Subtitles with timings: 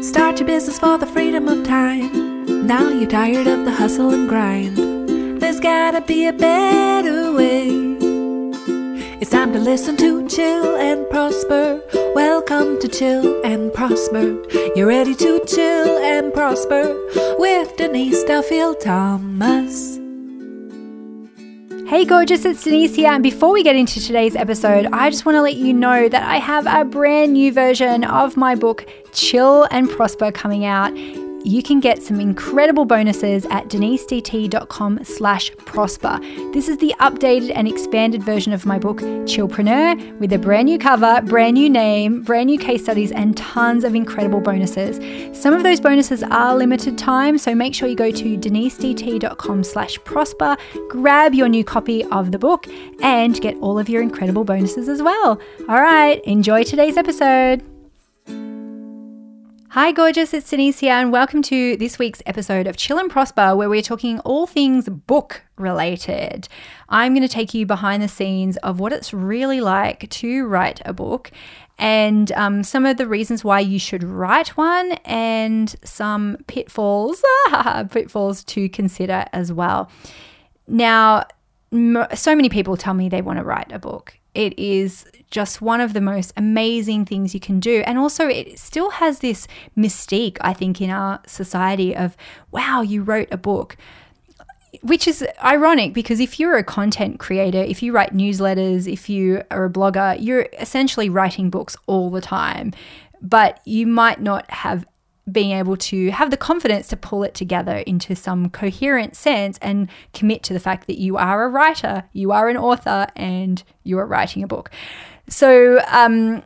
[0.00, 2.66] Start your business for the freedom of time.
[2.66, 4.76] Now you're tired of the hustle and grind.
[5.40, 7.66] There's gotta be a better way.
[9.20, 11.82] It's time to listen to Chill and Prosper.
[12.14, 14.40] Welcome to Chill and Prosper.
[14.76, 16.96] You're ready to chill and prosper
[17.36, 19.97] with Denise Duffield Thomas.
[21.88, 23.10] Hey, gorgeous, it's Denise here.
[23.10, 26.22] And before we get into today's episode, I just want to let you know that
[26.22, 30.94] I have a brand new version of my book, Chill and Prosper, coming out
[31.44, 36.18] you can get some incredible bonuses at denisedt.com slash prosper.
[36.52, 40.78] This is the updated and expanded version of my book, Chillpreneur, with a brand new
[40.78, 44.98] cover, brand new name, brand new case studies, and tons of incredible bonuses.
[45.40, 49.98] Some of those bonuses are limited time, so make sure you go to denisedt.com slash
[50.04, 50.56] prosper,
[50.88, 52.66] grab your new copy of the book,
[53.00, 55.40] and get all of your incredible bonuses as well.
[55.68, 57.62] All right, enjoy today's episode.
[59.80, 63.54] Hi, gorgeous, it's Denise here, and welcome to this week's episode of Chill and Prosper,
[63.54, 66.48] where we're talking all things book related.
[66.88, 70.82] I'm going to take you behind the scenes of what it's really like to write
[70.84, 71.30] a book
[71.78, 77.22] and um, some of the reasons why you should write one and some pitfalls,
[77.92, 79.88] pitfalls to consider as well.
[80.66, 81.24] Now,
[81.70, 84.18] so many people tell me they want to write a book.
[84.34, 87.82] It is just one of the most amazing things you can do.
[87.86, 92.16] And also, it still has this mystique, I think, in our society of,
[92.50, 93.76] wow, you wrote a book.
[94.82, 99.42] Which is ironic because if you're a content creator, if you write newsletters, if you
[99.50, 102.72] are a blogger, you're essentially writing books all the time.
[103.20, 104.86] But you might not have
[105.32, 109.88] being able to have the confidence to pull it together into some coherent sense and
[110.12, 113.98] commit to the fact that you are a writer, you are an author, and you
[113.98, 114.70] are writing a book.
[115.28, 116.42] So, um,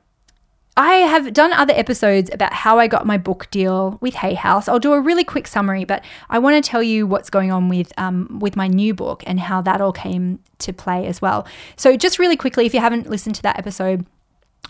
[0.75, 4.69] I have done other episodes about how I got my book deal with Hay House.
[4.69, 7.69] I'll do a really quick summary, but I want to tell you what's going on
[7.69, 11.47] with um, with my new book and how that all came to play as well.
[11.77, 14.07] So, just really quickly, if you haven't listened to that episode,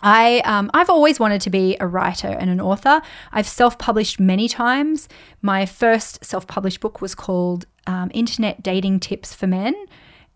[0.01, 3.03] I um, I've always wanted to be a writer and an author.
[3.31, 5.09] I've self-published many times.
[5.43, 9.75] My first self-published book was called um, Internet Dating Tips for Men.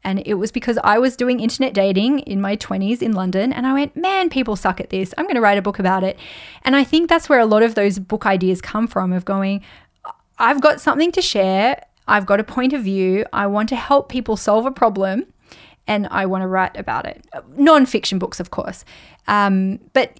[0.05, 3.53] And it was because I was doing internet dating in my 20s in London.
[3.53, 5.12] And I went, man, people suck at this.
[5.19, 6.16] I'm going to write a book about it.
[6.62, 9.65] And I think that's where a lot of those book ideas come from of going,
[10.39, 11.84] I've got something to share.
[12.06, 13.25] I've got a point of view.
[13.33, 15.27] I want to help people solve a problem
[15.87, 17.25] and I want to write about it.
[17.57, 18.85] Non fiction books, of course.
[19.29, 20.19] Um, but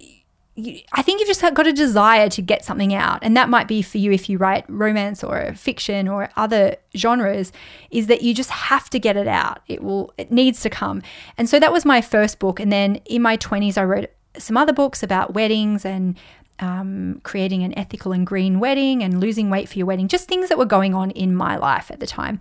[0.91, 3.83] I think you've just got a desire to get something out, and that might be
[3.83, 7.51] for you if you write romance or fiction or other genres.
[7.91, 9.59] Is that you just have to get it out?
[9.67, 11.03] It will, it needs to come.
[11.37, 14.57] And so that was my first book, and then in my twenties, I wrote some
[14.57, 16.17] other books about weddings and
[16.59, 20.49] um, creating an ethical and green wedding and losing weight for your wedding, just things
[20.49, 22.39] that were going on in my life at the time.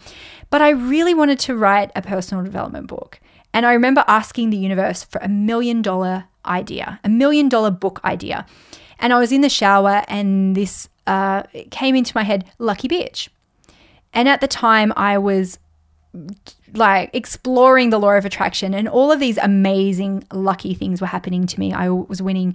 [0.50, 3.20] But I really wanted to write a personal development book.
[3.52, 8.00] And I remember asking the universe for a million dollar idea, a million dollar book
[8.04, 8.46] idea.
[8.98, 13.28] And I was in the shower and this uh, came into my head, lucky bitch.
[14.12, 15.58] And at the time, I was
[16.74, 21.46] like exploring the law of attraction and all of these amazing lucky things were happening
[21.46, 21.72] to me.
[21.72, 22.54] I was winning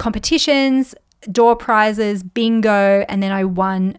[0.00, 0.94] competitions,
[1.30, 3.98] door prizes, bingo, and then I won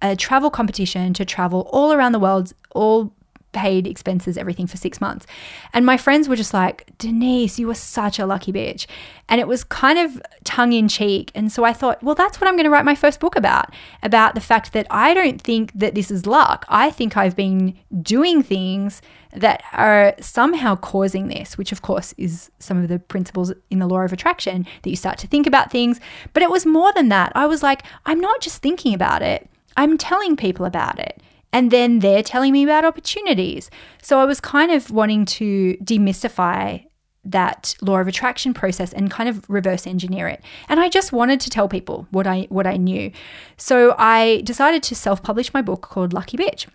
[0.00, 3.12] a travel competition to travel all around the world, all
[3.52, 5.26] paid expenses, everything for six months.
[5.72, 8.86] And my friends were just like, Denise, you were such a lucky bitch.
[9.28, 11.32] And it was kind of tongue in cheek.
[11.34, 13.74] And so I thought, well, that's what I'm going to write my first book about
[14.04, 16.64] about the fact that I don't think that this is luck.
[16.68, 22.50] I think I've been doing things that are somehow causing this, which of course is
[22.58, 25.70] some of the principles in the law of attraction that you start to think about
[25.70, 26.00] things.
[26.32, 27.32] But it was more than that.
[27.34, 31.22] I was like, I'm not just thinking about it, I'm telling people about it.
[31.52, 33.70] And then they're telling me about opportunities.
[34.02, 36.84] So I was kind of wanting to demystify
[37.24, 40.42] that law of attraction process and kind of reverse engineer it.
[40.68, 43.12] And I just wanted to tell people what I what I knew.
[43.56, 46.66] So I decided to self-publish my book called Lucky Bitch.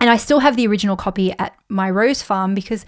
[0.00, 2.86] And I still have the original copy at my rose farm because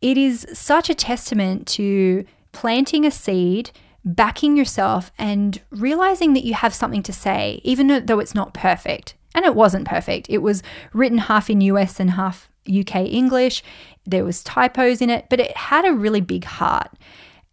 [0.00, 3.70] it is such a testament to planting a seed,
[4.04, 9.14] backing yourself and realizing that you have something to say even though it's not perfect.
[9.32, 10.28] And it wasn't perfect.
[10.28, 10.62] It was
[10.92, 13.62] written half in US and half UK English.
[14.04, 16.90] There was typos in it, but it had a really big heart.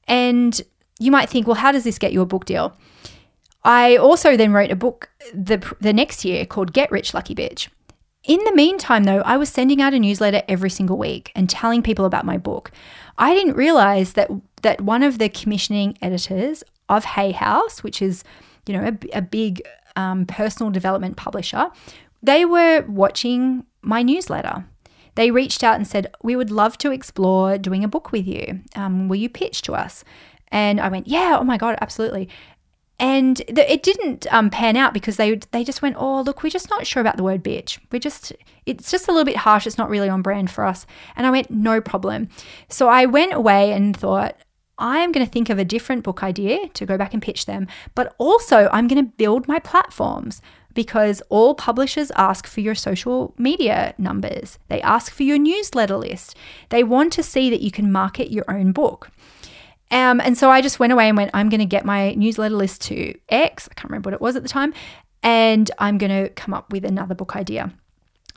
[0.08, 0.60] And
[1.00, 2.76] you might think, well, how does this get you a book deal?
[3.64, 7.68] I also then wrote a book the the next year called Get Rich Lucky Bitch.
[8.28, 11.82] In the meantime, though, I was sending out a newsletter every single week and telling
[11.82, 12.72] people about my book.
[13.18, 14.30] I didn't realize that
[14.64, 18.24] that one of the commissioning editors of Hay House, which is
[18.66, 19.62] you know, a, a big
[19.96, 21.70] um, personal development publisher,
[22.22, 24.66] they were watching my newsletter.
[25.16, 28.62] They reached out and said, We would love to explore doing a book with you.
[28.76, 30.04] Um, will you pitch to us?
[30.50, 32.28] And I went, Yeah, oh my God, absolutely.
[33.00, 36.50] And the, it didn't um, pan out because they they just went, oh look, we're
[36.50, 37.78] just not sure about the word bitch.
[37.92, 38.34] We're just
[38.66, 39.68] it's just a little bit harsh.
[39.68, 40.86] It's not really on brand for us.
[41.16, 42.30] And I went, no problem.
[42.70, 44.36] So I went away and thought,
[44.80, 47.68] I'm going to think of a different book idea to go back and pitch them,
[47.96, 50.42] but also I'm going to build my platforms
[50.74, 54.60] because all publishers ask for your social media numbers.
[54.68, 56.36] They ask for your newsletter list.
[56.70, 59.10] They want to see that you can market your own book.
[59.90, 62.56] Um, and so I just went away and went, I'm going to get my newsletter
[62.56, 63.68] list to X.
[63.72, 64.74] I can't remember what it was at the time.
[65.24, 67.72] And I'm going to come up with another book idea.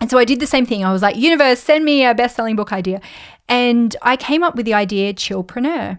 [0.01, 0.85] And so I did the same thing.
[0.85, 3.01] I was like, universe, send me a best selling book idea.
[3.49, 5.99] And I came up with the idea Chillpreneur.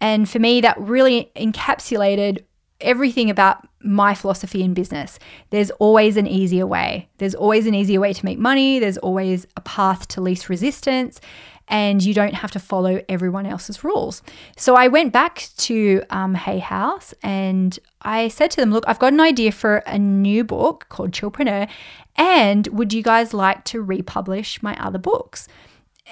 [0.00, 2.44] And for me, that really encapsulated
[2.80, 5.18] everything about my philosophy in business.
[5.50, 7.08] There's always an easier way.
[7.18, 8.78] There's always an easier way to make money.
[8.78, 11.20] There's always a path to least resistance
[11.68, 14.22] and you don't have to follow everyone else's rules.
[14.56, 18.98] So I went back to um, Hay House and I said to them, Look, I've
[18.98, 21.68] got an idea for a new book called Chillpreneur,
[22.16, 25.48] and would you guys like to republish my other books?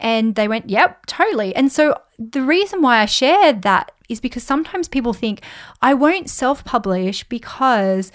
[0.01, 1.55] And they went, Yep, totally.
[1.55, 5.43] And so the reason why I shared that is because sometimes people think
[5.81, 8.11] I won't self publish because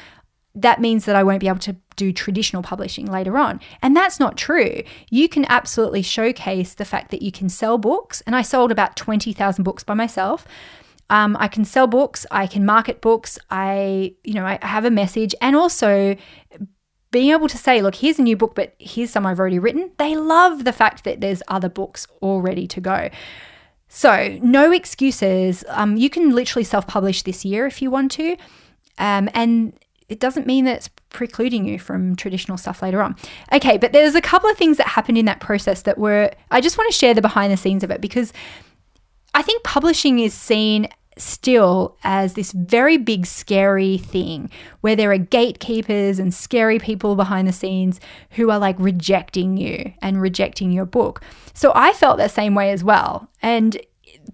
[0.62, 3.60] that means that I won't be able to do traditional publishing later on.
[3.82, 4.82] And that's not true.
[5.10, 8.22] You can absolutely showcase the fact that you can sell books.
[8.22, 10.48] And I sold about 20,000 books by myself.
[11.10, 14.92] Um, I can sell books, I can market books, I, you know, I have a
[14.92, 16.18] message, and also
[17.12, 19.92] being able to say, look, here's a new book, but here's some I've already written.
[19.98, 23.10] They love the fact that there's other books all ready to go.
[23.88, 25.64] So, no excuses.
[25.70, 28.36] Um, you can literally self publish this year if you want to.
[28.98, 29.74] Um, and
[30.10, 33.16] it doesn't mean that it's precluding you from traditional stuff later on.
[33.52, 36.62] Okay, but there's a couple of things that happened in that process that were, I
[36.62, 38.32] just want to share the behind the scenes of it because
[39.34, 40.88] I think publishing is seen
[41.18, 44.50] still as this very big, scary thing
[44.82, 48.00] where there are gatekeepers and scary people behind the scenes
[48.32, 51.22] who are like rejecting you and rejecting your book.
[51.54, 53.30] So I felt the same way as well.
[53.42, 53.78] And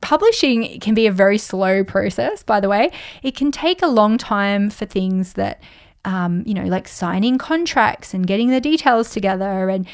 [0.01, 2.91] publishing can be a very slow process, by the way.
[3.21, 5.61] It can take a long time for things that,
[6.05, 9.69] um, you know, like signing contracts and getting the details together.
[9.69, 9.87] And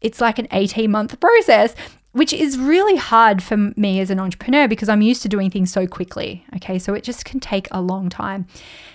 [0.00, 1.74] it's like an 18 month process,
[2.14, 5.72] which is really hard for me as an entrepreneur because I'm used to doing things
[5.72, 6.46] so quickly.
[6.56, 8.46] Okay, so it just can take a long time.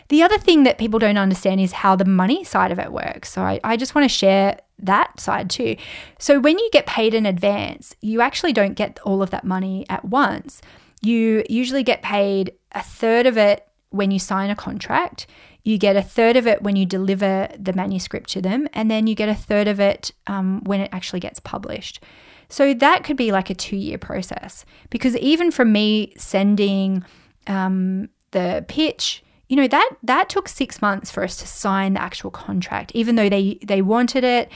[0.07, 3.31] The other thing that people don't understand is how the money side of it works.
[3.31, 5.75] So I, I just want to share that side too.
[6.18, 9.86] So when you get paid in advance, you actually don't get all of that money
[9.89, 10.62] at once.
[11.01, 15.27] You usually get paid a third of it when you sign a contract.
[15.66, 19.07] You get a third of it when you deliver the manuscript to them, and then
[19.07, 22.01] you get a third of it um, when it actually gets published.
[22.50, 24.66] So that could be like a two year process.
[24.90, 27.06] Because even from me sending
[27.48, 32.01] um, the pitch, you know that that took six months for us to sign the
[32.01, 34.51] actual contract even though they they wanted it.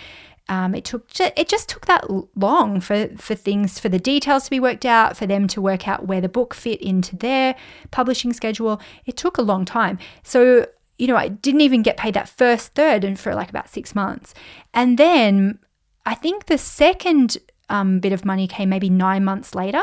[0.49, 2.05] Um, it took it just took that
[2.35, 5.87] long for for things for the details to be worked out for them to work
[5.87, 7.55] out where the book fit into their
[7.91, 8.81] publishing schedule.
[9.05, 9.97] It took a long time.
[10.21, 10.67] So
[10.99, 13.95] you know i didn't even get paid that first third and for like about six
[13.95, 14.33] months.
[14.73, 15.59] And then
[16.05, 17.37] i think the second
[17.69, 19.81] um, bit of money came maybe nine months later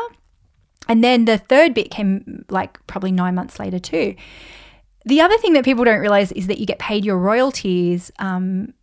[0.89, 4.15] and then the third bit came like probably nine months later too
[5.05, 8.13] the other thing that people don't realize is that you get paid your royalties.
[8.19, 8.75] Um,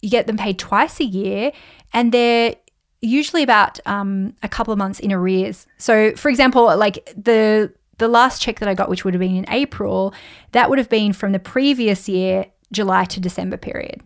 [0.00, 1.52] you get them paid twice a year,
[1.92, 2.56] and they're
[3.00, 5.66] usually about um, a couple of months in arrears.
[5.78, 9.36] So, for example, like the the last check that I got, which would have been
[9.36, 10.12] in April,
[10.52, 14.02] that would have been from the previous year, July to December period.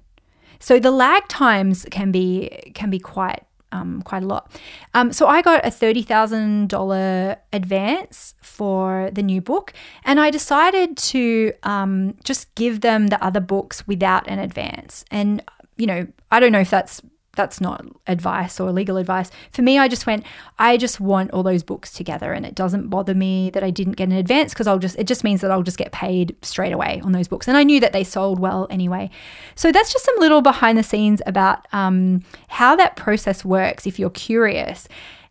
[0.59, 3.43] So the lag times can be can be quite
[3.73, 4.51] um, quite a lot.
[4.95, 9.73] Um, so I got a $30,000 advance for the new book,
[10.05, 15.05] and I decided to um, just give them the other books without an advance.
[15.11, 15.43] And,
[15.77, 17.03] you know, I don't know if that's
[17.37, 19.31] that's not advice or legal advice.
[19.53, 20.25] For me, I just went,
[20.59, 23.95] I just want all those books together and it doesn't bother me that I didn't
[23.95, 26.73] get an advance because I'll just, it just means that I'll just get paid straight
[26.73, 27.47] away on those books.
[27.47, 29.11] And I knew that they sold well anyway.
[29.55, 33.99] So that's just some little behind the scenes about um, how that process works if
[33.99, 34.89] you're curious.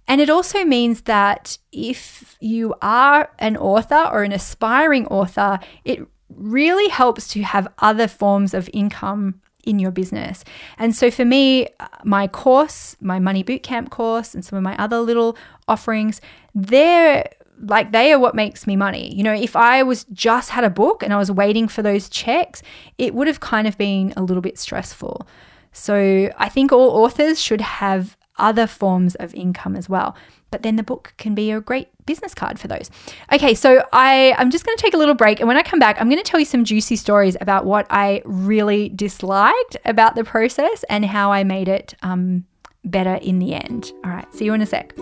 [0.08, 6.08] And it also means that if you are an author or an aspiring author, it
[6.30, 10.44] really helps to have other forms of income in your business.
[10.78, 11.68] And so for me,
[12.04, 16.22] my course, my money bootcamp course, and some of my other little offerings,
[16.54, 17.30] they're
[17.62, 19.14] like they are what makes me money.
[19.16, 22.10] You know, if I was just had a book and I was waiting for those
[22.10, 22.62] checks,
[22.98, 25.28] it would have kind of been a little bit stressful.
[25.72, 30.16] So I think all authors should have other forms of income as well.
[30.52, 32.90] But then the book can be a great business card for those.
[33.32, 35.40] Okay, so I, I'm just going to take a little break.
[35.40, 37.88] And when I come back, I'm going to tell you some juicy stories about what
[37.90, 42.46] I really disliked about the process and how I made it um,
[42.84, 43.92] better in the end.
[44.04, 44.96] All right, see you in a sec.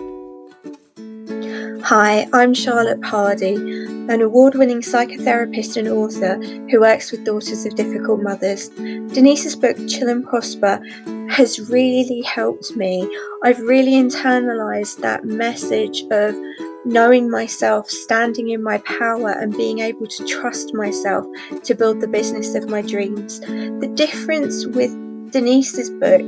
[1.84, 7.74] Hi, I'm Charlotte Pardey, an award winning psychotherapist and author who works with daughters of
[7.74, 8.70] difficult mothers.
[8.70, 10.80] Denise's book, Chill and Prosper,
[11.28, 13.06] has really helped me.
[13.42, 16.34] I've really internalized that message of
[16.86, 21.26] knowing myself, standing in my power, and being able to trust myself
[21.64, 23.40] to build the business of my dreams.
[23.40, 24.90] The difference with
[25.32, 26.22] Denise's book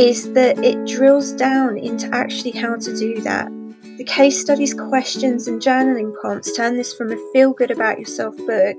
[0.00, 3.50] is that it drills down into actually how to do that.
[3.96, 8.36] The case studies, questions, and journaling prompts turn this from a feel good about yourself
[8.38, 8.76] book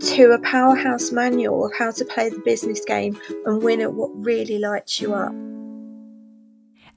[0.00, 4.10] to a powerhouse manual of how to play the business game and win at what
[4.14, 5.32] really lights you up.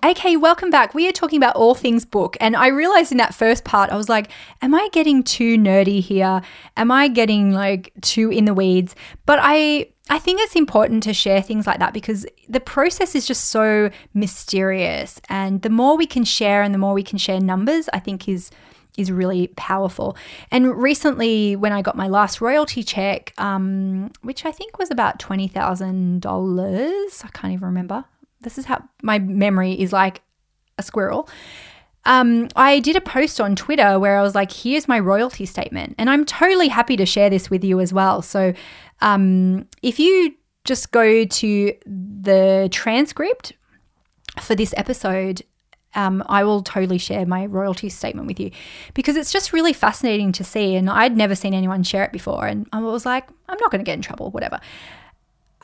[0.06, 0.94] Okay, welcome back.
[0.94, 2.38] We are talking about all things book.
[2.40, 4.30] And I realized in that first part, I was like,
[4.62, 6.42] am I getting too nerdy here?
[6.78, 8.96] Am I getting like too in the weeds?
[9.26, 13.26] But I I think it's important to share things like that because the process is
[13.26, 15.22] just so mysterious.
[15.30, 18.28] And the more we can share and the more we can share numbers, I think
[18.28, 18.52] is
[18.96, 20.16] is really powerful.
[20.52, 25.20] And recently, when I got my last royalty check, um, which I think was about
[25.20, 28.06] twenty thousand dollars, I can't even remember.
[28.42, 30.22] This is how my memory is like
[30.78, 31.30] a squirrel.
[32.06, 35.96] Um, I did a post on Twitter where I was like, here's my royalty statement.
[35.98, 38.22] And I'm totally happy to share this with you as well.
[38.22, 38.54] So
[39.04, 40.34] um, if you
[40.64, 43.54] just go to the transcript
[44.40, 45.44] for this episode,
[45.94, 48.50] um, I will totally share my royalty statement with you
[48.94, 50.76] because it's just really fascinating to see.
[50.76, 52.48] And I'd never seen anyone share it before.
[52.48, 54.60] And I was like, I'm not going to get in trouble, whatever.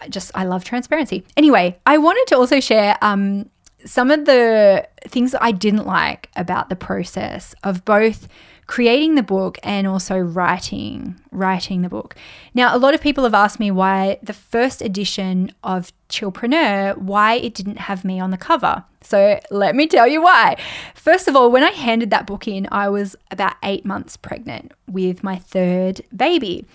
[0.01, 1.25] I just, I love transparency.
[1.35, 3.49] Anyway, I wanted to also share um,
[3.85, 8.27] some of the things that I didn't like about the process of both
[8.69, 12.13] creating the book and also writing writing the book.
[12.53, 17.33] Now, a lot of people have asked me why the first edition of Chillpreneur, why
[17.33, 18.83] it didn't have me on the cover.
[19.01, 20.55] So, let me tell you why.
[20.93, 24.71] First of all, when I handed that book in, I was about 8 months pregnant
[24.87, 26.67] with my third baby.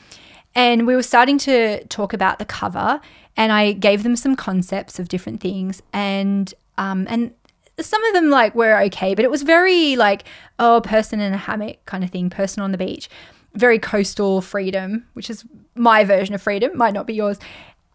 [0.56, 3.00] And we were starting to talk about the cover
[3.36, 7.34] and I gave them some concepts of different things and um, and
[7.80, 10.24] some of them like were okay, but it was very like
[10.58, 13.08] oh, person in a hammock kind of thing, person on the beach,
[13.54, 17.38] very coastal freedom, which is my version of freedom, might not be yours.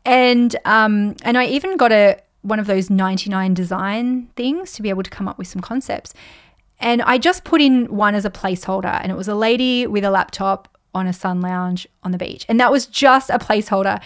[0.05, 4.89] And um, and I even got a one of those 99 design things to be
[4.89, 6.13] able to come up with some concepts.
[6.79, 10.05] And I just put in one as a placeholder, and it was a lady with
[10.05, 12.45] a laptop on a sun lounge on the beach.
[12.47, 14.01] And that was just a placeholder.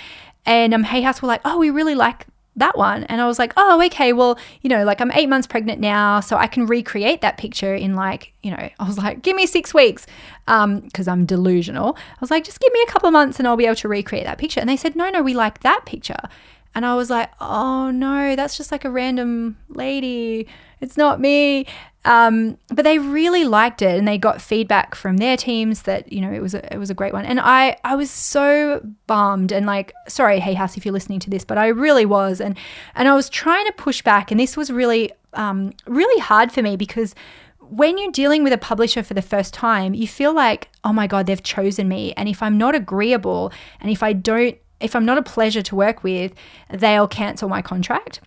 [0.46, 2.26] And um, Hay House were like, oh, we really like
[2.56, 3.04] that one.
[3.06, 6.20] And I was like, oh, okay, well, you know, like I'm eight months pregnant now,
[6.20, 9.46] so I can recreate that picture in like, you know, I was like, give me
[9.46, 10.06] six weeks
[10.46, 11.96] because um, I'm delusional.
[11.98, 13.88] I was like, just give me a couple of months and I'll be able to
[13.88, 14.60] recreate that picture.
[14.60, 16.30] And they said, no, no, we like that picture.
[16.76, 20.48] And I was like, oh no, that's just like a random lady.
[20.82, 21.66] It's not me.
[22.06, 26.20] Um, but they really liked it, and they got feedback from their teams that you
[26.20, 27.26] know it was a, it was a great one.
[27.26, 31.30] And I I was so bummed and like sorry, Hay House, if you're listening to
[31.30, 32.58] this, but I really was, and
[32.96, 36.62] and I was trying to push back, and this was really um, really hard for
[36.62, 37.16] me because
[37.60, 41.08] when you're dealing with a publisher for the first time, you feel like, oh my
[41.08, 42.14] God, they've chosen me.
[42.18, 45.76] And if I'm not agreeable and if I don't, if I'm not a pleasure to
[45.76, 46.34] work with,
[46.70, 48.20] they'll cancel my contract.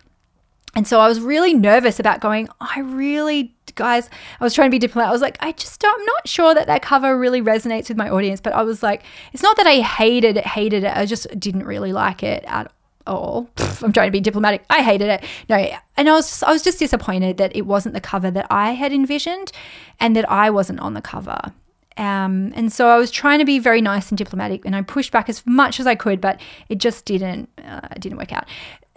[0.75, 4.09] And so I was really nervous about going, oh, I really, guys,
[4.39, 5.09] I was trying to be diplomatic.
[5.09, 8.09] I was like, I just I'm not sure that that cover really resonates with my
[8.09, 8.41] audience.
[8.41, 10.95] But I was like, it's not that I hated it, hated it.
[10.95, 12.71] I just didn't really like it at
[13.07, 13.49] all.
[13.81, 14.65] I'm trying to be diplomatic.
[14.69, 15.23] I hated it.
[15.49, 18.45] No, and I was just, I was just disappointed that it wasn't the cover that
[18.51, 19.51] I had envisioned,
[19.99, 21.53] and that I wasn't on the cover.
[21.97, 25.11] Um, and so I was trying to be very nice and diplomatic, and I pushed
[25.11, 26.39] back as much as I could, but
[26.69, 28.45] it just didn't uh, didn't work out.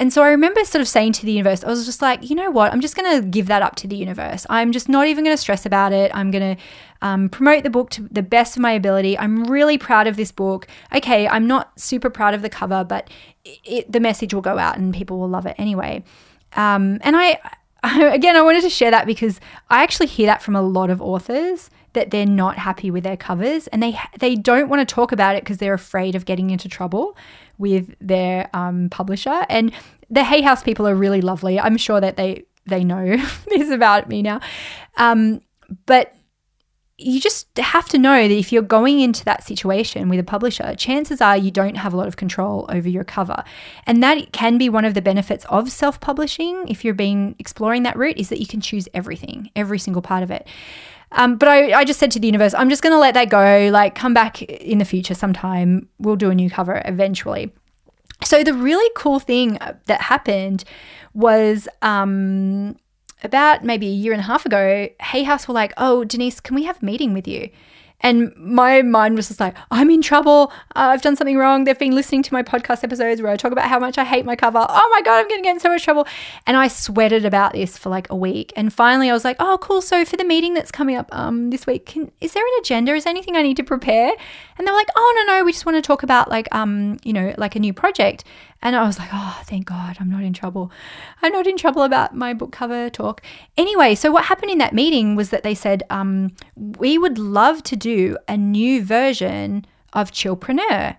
[0.01, 2.35] And so I remember sort of saying to the universe, I was just like, you
[2.35, 2.73] know what?
[2.73, 4.47] I'm just going to give that up to the universe.
[4.49, 6.11] I'm just not even going to stress about it.
[6.15, 6.63] I'm going to
[7.03, 9.19] um, promote the book to the best of my ability.
[9.19, 10.67] I'm really proud of this book.
[10.95, 13.11] Okay, I'm not super proud of the cover, but
[13.45, 16.03] it, the message will go out and people will love it anyway.
[16.55, 17.39] Um, and I,
[17.85, 19.39] again, I wanted to share that because
[19.69, 23.17] I actually hear that from a lot of authors that they're not happy with their
[23.17, 26.51] covers and they they don't want to talk about it because they're afraid of getting
[26.51, 27.17] into trouble
[27.59, 29.45] with their um, publisher.
[29.49, 29.73] And
[30.09, 31.61] the Hay House people are really lovely.
[31.61, 33.17] I'm sure that they they know
[33.49, 34.41] this about me now.
[34.97, 35.41] Um,
[35.87, 36.15] but
[37.01, 40.75] you just have to know that if you're going into that situation with a publisher,
[40.75, 43.43] chances are you don't have a lot of control over your cover.
[43.87, 47.85] And that can be one of the benefits of self publishing if you're being exploring
[47.85, 50.47] that route, is that you can choose everything, every single part of it.
[51.13, 53.31] Um, but I, I just said to the universe, I'm just going to let that
[53.31, 55.89] go, like come back in the future sometime.
[55.99, 57.53] We'll do a new cover eventually.
[58.25, 60.65] So the really cool thing that happened
[61.15, 62.77] was um,
[63.25, 66.55] about maybe a year and a half ago, Hay House were like, "Oh, Denise, can
[66.55, 67.51] we have a meeting with you?"
[68.01, 70.53] And my mind was just like, I'm in trouble.
[70.75, 71.65] Uh, I've done something wrong.
[71.65, 74.25] They've been listening to my podcast episodes where I talk about how much I hate
[74.25, 74.65] my cover.
[74.69, 76.07] Oh my God, I'm going to get in so much trouble.
[76.47, 78.53] And I sweated about this for like a week.
[78.57, 79.83] And finally, I was like, oh, cool.
[79.83, 82.95] So for the meeting that's coming up um, this week, can, is there an agenda?
[82.95, 84.13] Is there anything I need to prepare?
[84.57, 86.99] And they were like, oh, no, no, we just want to talk about like, um,
[87.05, 88.25] you know, like a new project.
[88.63, 90.71] And I was like, oh, thank God, I'm not in trouble.
[91.23, 93.23] I'm not in trouble about my book cover talk.
[93.57, 97.63] Anyway, so what happened in that meeting was that they said, um, we would love
[97.65, 99.65] to do a new version
[99.95, 100.99] of Chillpreneur.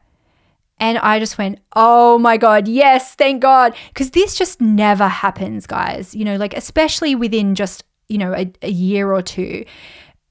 [0.79, 3.75] And I just went, oh my God, yes, thank God.
[3.89, 6.15] Because this just never happens, guys.
[6.15, 9.65] You know, like, especially within just, you know, a, a year or two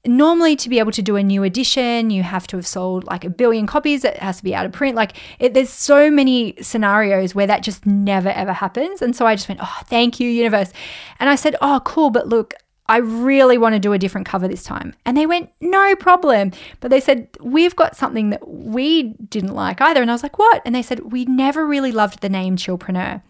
[0.05, 3.23] normally to be able to do a new edition you have to have sold like
[3.23, 6.55] a billion copies it has to be out of print like it, there's so many
[6.61, 10.27] scenarios where that just never ever happens and so i just went oh thank you
[10.27, 10.73] universe
[11.19, 12.55] and i said oh cool but look
[12.91, 14.93] I really want to do a different cover this time.
[15.05, 16.51] And they went, no problem.
[16.81, 20.01] But they said, we've got something that we didn't like either.
[20.01, 20.61] And I was like, what?
[20.65, 23.21] And they said, we never really loved the name Chillpreneur.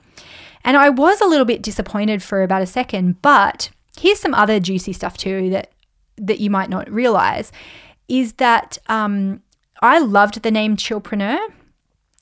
[0.63, 4.59] And I was a little bit disappointed for about a second, but here's some other
[4.59, 5.70] juicy stuff too that
[6.21, 7.51] that you might not realize
[8.07, 9.41] is that um,
[9.81, 11.39] I loved the name Chillpreneur.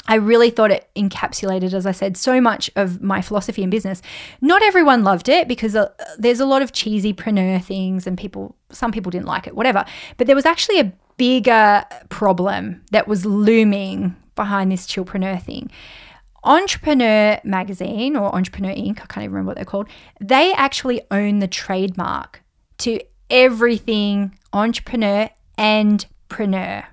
[0.08, 4.02] I really thought it encapsulated, as I said, so much of my philosophy in business.
[4.42, 8.56] Not everyone loved it because uh, there's a lot of cheesy preneur things, and people,
[8.72, 9.86] some people didn't like it, whatever.
[10.18, 15.70] But there was actually a bigger problem that was looming behind this chillpreneur thing.
[16.44, 19.90] Entrepreneur Magazine or Entrepreneur Inc., I can't even remember what they're called,
[20.22, 22.42] they actually own the trademark
[22.80, 26.86] to everything entrepreneur and preneur.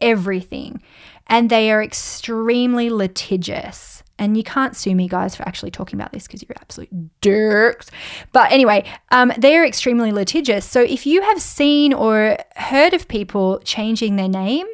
[0.00, 0.82] Everything.
[1.26, 4.02] And they are extremely litigious.
[4.18, 7.90] And you can't sue me, guys, for actually talking about this because you're absolute dirks.
[8.32, 10.64] But anyway, um, they are extremely litigious.
[10.64, 14.66] So if you have seen or heard of people changing their name,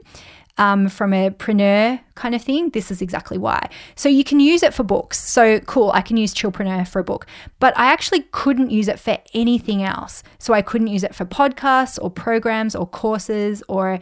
[0.61, 3.71] um, from a preneur kind of thing, this is exactly why.
[3.95, 5.19] So you can use it for books.
[5.19, 7.27] So cool, I can use Chillpreneur for a book,
[7.61, 10.23] but I actually couldn't use it for anything else.
[10.39, 14.01] So I couldn't use it for podcasts or programs or courses or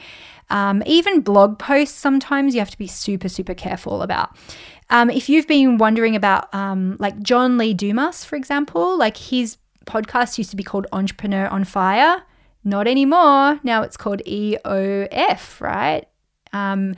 [0.51, 1.97] um, even blog posts.
[1.97, 4.37] Sometimes you have to be super, super careful about.
[4.91, 9.59] Um, if you've been wondering about um, like John Lee Dumas, for example, like his
[9.87, 12.25] podcast used to be called Entrepreneur on Fire.
[12.65, 13.61] Not anymore.
[13.63, 16.09] Now it's called EOF, right?
[16.53, 16.95] Um,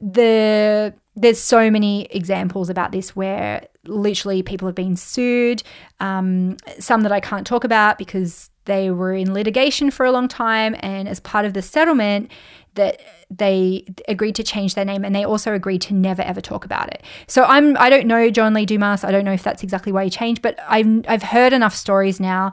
[0.00, 5.62] the there's so many examples about this where literally people have been sued.
[6.00, 10.26] Um, some that I can't talk about because they were in litigation for a long
[10.26, 12.30] time, and as part of the settlement,
[12.74, 16.64] that they agreed to change their name and they also agreed to never ever talk
[16.64, 17.02] about it.
[17.26, 19.04] So I'm I don't know John Lee Dumas.
[19.04, 22.20] I don't know if that's exactly why he changed, but I've I've heard enough stories
[22.20, 22.52] now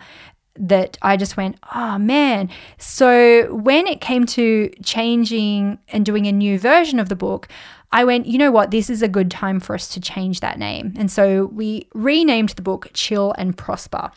[0.56, 2.50] that I just went, oh man.
[2.78, 7.48] So when it came to changing and doing a new version of the book,
[7.92, 10.58] I went, you know what, this is a good time for us to change that
[10.58, 10.94] name.
[10.98, 14.12] And so we renamed the book Chill and Prosper.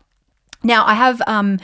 [0.62, 1.58] Now I have um,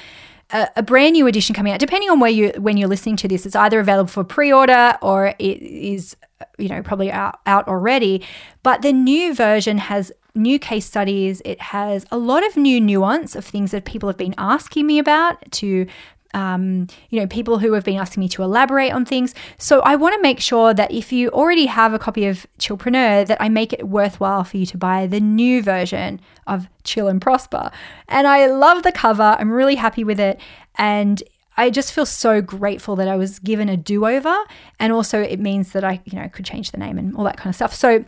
[0.53, 1.79] a, a, brand new edition coming out.
[1.79, 5.35] Depending on where you when you're listening to this, it's either available for pre-order or
[5.39, 6.17] it is,
[6.59, 8.23] you know, probably out, out already.
[8.63, 11.43] But the new version has new case studies.
[11.45, 14.99] It has a lot of new nuance of things that people have been asking me
[14.99, 15.87] about to
[16.33, 19.35] um, you know, people who have been asking me to elaborate on things.
[19.59, 23.27] So I want to make sure that if you already have a copy of Chillpreneur,
[23.27, 27.21] that I make it worthwhile for you to buy the new version of Chill and
[27.21, 27.71] Prosper.
[28.09, 29.37] And I love the cover.
[29.39, 30.41] I'm really happy with it.
[30.77, 31.23] And
[31.61, 34.35] I just feel so grateful that I was given a do-over,
[34.79, 37.37] and also it means that I, you know, could change the name and all that
[37.37, 37.75] kind of stuff.
[37.75, 38.03] So,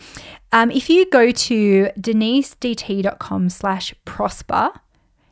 [0.52, 4.70] um, if you go to denisedt.com slash prosper,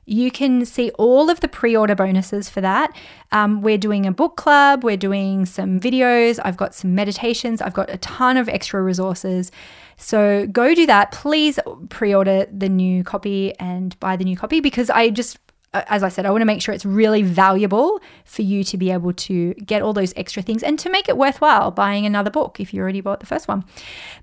[0.04, 2.94] you can see all of the pre-order bonuses for that.
[3.32, 4.84] Um, we're doing a book club.
[4.84, 6.38] We're doing some videos.
[6.44, 7.62] I've got some meditations.
[7.62, 9.52] I've got a ton of extra resources.
[9.96, 11.12] So go do that.
[11.12, 15.38] Please pre-order the new copy and buy the new copy because I just
[15.72, 18.90] as I said, I want to make sure it's really valuable for you to be
[18.90, 22.58] able to get all those extra things and to make it worthwhile buying another book
[22.58, 23.64] if you already bought the first one.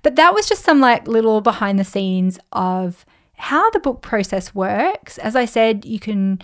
[0.02, 3.06] But that was just some like little behind the scenes of
[3.36, 5.16] how the book process works.
[5.18, 6.40] As I said, you can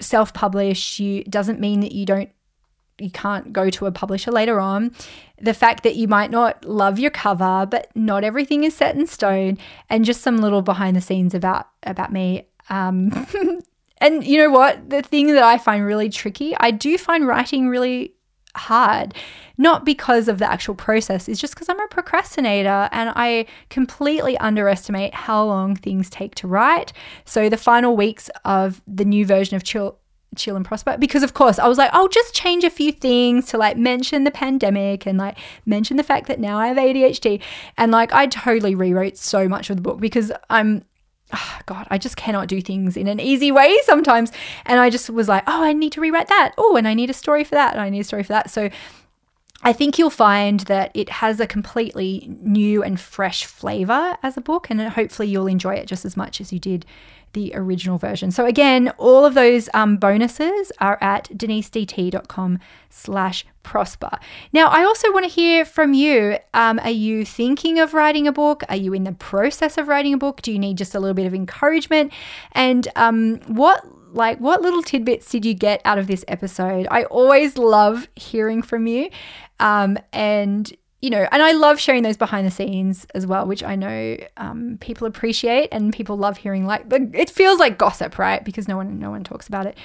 [0.00, 2.30] self publish, you doesn't mean that you don't
[2.98, 4.94] you can't go to a publisher later on,
[5.40, 9.06] the fact that you might not love your cover, but not everything is set in
[9.06, 12.48] stone, and just some little behind the scenes about about me.
[12.70, 13.26] Um,
[14.02, 14.90] and you know what?
[14.90, 18.14] The thing that I find really tricky, I do find writing really
[18.56, 19.14] hard.
[19.56, 24.36] Not because of the actual process, it's just because I'm a procrastinator and I completely
[24.38, 26.92] underestimate how long things take to write.
[27.24, 29.98] So the final weeks of the new version of Chill
[30.34, 33.44] chill and prosper because of course I was like I'll just change a few things
[33.48, 35.36] to like mention the pandemic and like
[35.66, 37.38] mention the fact that now I have ADHD
[37.76, 40.86] and like I totally rewrote so much of the book because I'm
[41.32, 44.32] oh God, I just cannot do things in an easy way sometimes.
[44.66, 46.52] And I just was like, oh, I need to rewrite that.
[46.58, 47.72] Oh, and I need a story for that.
[47.72, 48.50] And I need a story for that.
[48.50, 48.70] So
[49.62, 54.40] I think you'll find that it has a completely new and fresh flavor as a
[54.40, 54.68] book.
[54.70, 56.84] And hopefully you'll enjoy it just as much as you did
[57.32, 58.30] the original version.
[58.30, 62.58] So again, all of those um, bonuses are at denisedt.com
[62.90, 64.18] slash prosper.
[64.52, 66.38] Now, I also want to hear from you.
[66.54, 68.62] Um, are you thinking of writing a book?
[68.68, 70.42] Are you in the process of writing a book?
[70.42, 72.12] Do you need just a little bit of encouragement?
[72.52, 76.86] And um, what like what little tidbits did you get out of this episode?
[76.90, 79.08] I always love hearing from you.
[79.58, 80.70] Um, and
[81.02, 84.16] you know, and I love sharing those behind the scenes as well, which I know
[84.36, 86.64] um, people appreciate and people love hearing.
[86.64, 88.42] Like, it feels like gossip, right?
[88.44, 89.76] Because no one, no one talks about it.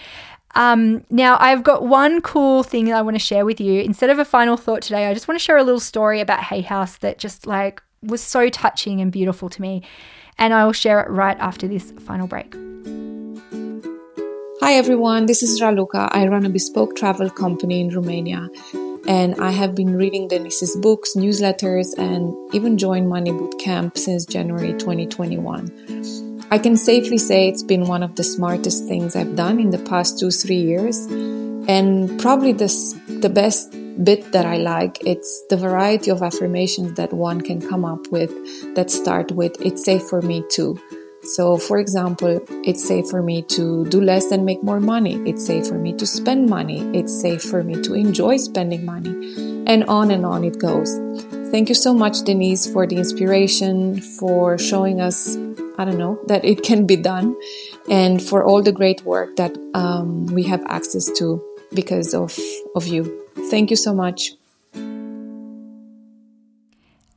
[0.53, 3.81] Um, now, I've got one cool thing that I want to share with you.
[3.81, 6.43] Instead of a final thought today, I just want to share a little story about
[6.43, 9.81] Hay House that just like was so touching and beautiful to me.
[10.37, 12.55] And I will share it right after this final break.
[14.61, 16.09] Hi everyone, this is Raluca.
[16.11, 18.49] I run a bespoke travel company in Romania
[19.07, 24.25] and I have been reading Denise's books, newsletters, and even joined Money Boot Camp since
[24.25, 26.45] January 2021.
[26.51, 29.79] I can safely say it's been one of the smartest things I've done in the
[29.79, 31.05] past two, three years.
[31.69, 33.71] And probably this, the best
[34.03, 38.31] bit that I like, it's the variety of affirmations that one can come up with
[38.75, 40.79] that start with, it's safe for me too.
[41.27, 45.15] So, for example, it's safe for me to do less and make more money.
[45.29, 46.79] It's safe for me to spend money.
[46.97, 49.63] It's safe for me to enjoy spending money.
[49.67, 50.97] And on and on it goes.
[51.51, 55.35] Thank you so much, Denise, for the inspiration, for showing us,
[55.77, 57.35] I don't know, that it can be done,
[57.89, 62.37] and for all the great work that um, we have access to because of,
[62.73, 63.25] of you.
[63.49, 64.31] Thank you so much.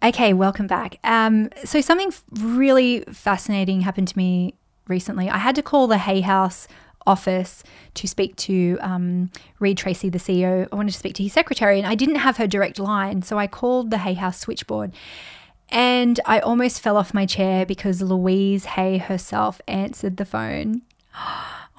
[0.03, 0.99] Okay, welcome back.
[1.05, 4.55] Um, so something really fascinating happened to me
[4.89, 5.29] recently.
[5.29, 6.67] I had to call the Hay House
[7.07, 7.63] office
[7.95, 10.67] to speak to um, Reid Tracy, the CEO.
[10.73, 13.39] I wanted to speak to his secretary, and I didn't have her direct line, so
[13.39, 14.93] I called the Hay House switchboard.
[15.69, 20.83] And I almost fell off my chair because Louise Hay herself answered the phone.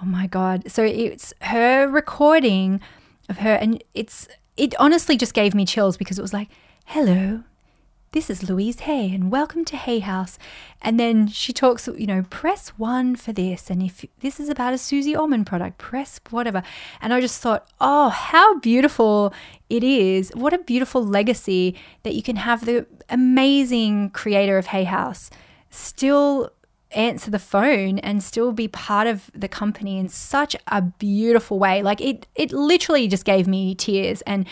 [0.04, 0.64] Oh my God.
[0.72, 2.82] So it's her recording
[3.30, 6.50] of her, and it's, it honestly just gave me chills because it was like,
[6.86, 7.44] hello,
[8.14, 10.38] this is Louise Hay and welcome to Hay House.
[10.82, 13.70] And then she talks, you know, press one for this.
[13.70, 16.62] And if this is about a Susie Orman product, press whatever.
[17.00, 19.34] And I just thought, oh, how beautiful
[19.70, 20.30] it is.
[20.36, 25.30] What a beautiful legacy that you can have the amazing creator of Hay House
[25.70, 26.52] still
[26.94, 31.82] answer the phone and still be part of the company in such a beautiful way.
[31.84, 34.46] Like it it literally just gave me tears and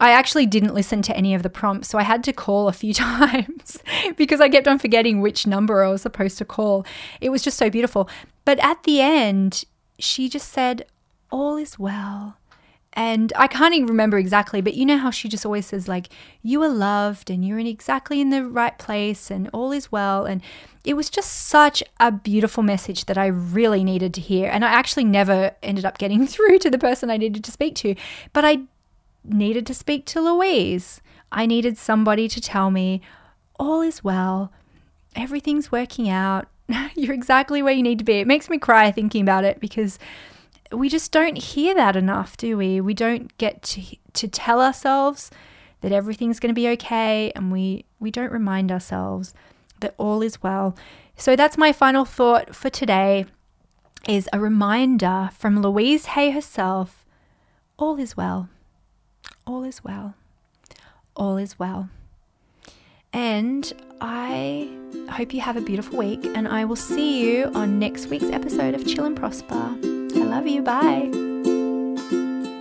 [0.00, 2.72] I actually didn't listen to any of the prompts, so I had to call a
[2.72, 3.78] few times
[4.16, 6.84] because I kept on forgetting which number I was supposed to call.
[7.20, 8.08] It was just so beautiful.
[8.44, 9.64] But at the end,
[9.98, 10.86] she just said,
[11.30, 12.38] All is well.
[12.96, 16.08] And I can't even remember exactly, but you know how she just always says, like,
[16.42, 20.24] you are loved and you're in exactly in the right place and all is well.
[20.24, 20.40] And
[20.84, 24.48] it was just such a beautiful message that I really needed to hear.
[24.48, 27.74] And I actually never ended up getting through to the person I needed to speak
[27.76, 27.96] to,
[28.32, 28.60] but I
[29.24, 31.00] needed to speak to Louise.
[31.32, 33.00] I needed somebody to tell me,
[33.58, 34.52] all is well,
[35.16, 36.46] everything's working out,
[36.94, 38.20] you're exactly where you need to be.
[38.20, 39.98] It makes me cry thinking about it because
[40.72, 42.80] we just don't hear that enough, do we?
[42.80, 43.82] We don't get to,
[44.14, 45.30] to tell ourselves
[45.80, 49.34] that everything's going to be okay and we, we don't remind ourselves
[49.80, 50.76] that all is well.
[51.16, 53.26] So that's my final thought for today
[54.08, 57.06] is a reminder from Louise Hay herself,
[57.78, 58.48] all is well
[59.46, 60.14] all is well.
[61.16, 61.88] All is well.
[63.12, 64.68] And I
[65.10, 68.74] hope you have a beautiful week, and I will see you on next week's episode
[68.74, 70.03] of Chill and Prosper.
[70.16, 70.62] I love you.
[70.62, 71.10] Bye.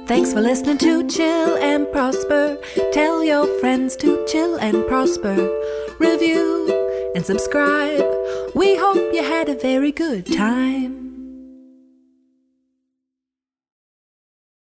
[0.05, 2.57] Thanks for listening to Chill and Prosper.
[2.91, 5.35] Tell your friends to chill and prosper.
[5.97, 8.03] Review and subscribe.
[8.53, 11.02] We hope you had a very good time.